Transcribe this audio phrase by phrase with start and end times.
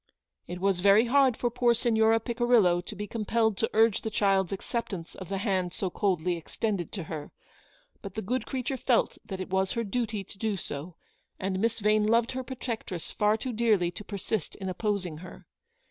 [0.53, 4.51] "It was very hard for poor Signora Picirillo to be compelled to urge the child's
[4.51, 7.31] acceptance of the hand so coldly extended to her,
[8.01, 10.95] but the good creature felt that it was her duty to do so,
[11.39, 15.45] and Miss Vane loved her protectress far too dearly to persist in opposing her.